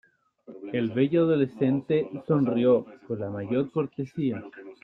el 0.73 0.89
bello 0.89 1.25
adolescente 1.25 2.09
sonrió 2.25 2.87
con 3.07 3.19
la 3.19 3.29
mayor 3.29 3.69
cortesía: 3.71 4.43